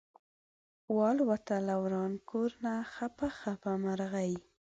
والوته 0.97 1.55
له 1.67 1.75
وران 1.83 2.13
کور 2.29 2.49
نه 2.63 2.73
خپه 2.93 3.27
خپه 3.39 3.71
مرغۍ 3.83 4.33